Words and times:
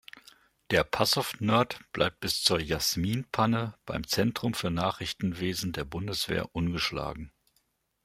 Der 0.71 0.83
Passow-Nerd 0.83 1.79
bleibt 1.93 2.21
bis 2.21 2.41
zur 2.41 2.59
„Jasmin“-Panne 2.59 3.75
beim 3.85 4.03
Zentrum 4.07 4.55
für 4.55 4.71
Nachrichtenwesen 4.71 5.73
der 5.73 5.85
Bundeswehr 5.85 6.55
ungeschlagen. 6.55 7.31